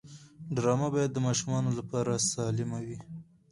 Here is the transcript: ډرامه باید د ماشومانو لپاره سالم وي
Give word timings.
ډرامه 0.55 0.87
باید 0.95 1.11
د 1.13 1.17
ماشومانو 1.27 1.69
لپاره 1.79 2.11
سالم 2.31 2.71
وي 2.87 2.97